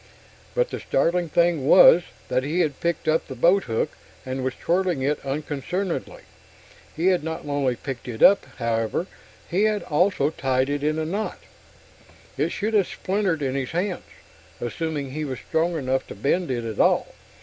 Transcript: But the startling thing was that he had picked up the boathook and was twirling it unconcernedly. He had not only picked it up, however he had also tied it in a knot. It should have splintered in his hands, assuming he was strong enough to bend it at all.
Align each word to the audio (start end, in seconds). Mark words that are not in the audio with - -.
But 0.55 0.71
the 0.71 0.79
startling 0.79 1.29
thing 1.29 1.67
was 1.67 2.01
that 2.27 2.41
he 2.41 2.61
had 2.61 2.79
picked 2.79 3.07
up 3.07 3.27
the 3.27 3.35
boathook 3.35 3.89
and 4.25 4.43
was 4.43 4.55
twirling 4.55 5.03
it 5.03 5.23
unconcernedly. 5.23 6.23
He 6.95 7.09
had 7.09 7.23
not 7.23 7.45
only 7.45 7.75
picked 7.75 8.07
it 8.07 8.23
up, 8.23 8.47
however 8.57 9.05
he 9.47 9.65
had 9.65 9.83
also 9.83 10.31
tied 10.31 10.71
it 10.71 10.81
in 10.83 10.97
a 10.97 11.05
knot. 11.05 11.37
It 12.35 12.49
should 12.49 12.73
have 12.73 12.87
splintered 12.87 13.43
in 13.43 13.53
his 13.53 13.69
hands, 13.69 14.05
assuming 14.59 15.11
he 15.11 15.23
was 15.23 15.37
strong 15.37 15.75
enough 15.77 16.07
to 16.07 16.15
bend 16.15 16.49
it 16.49 16.63
at 16.65 16.79
all. 16.79 17.13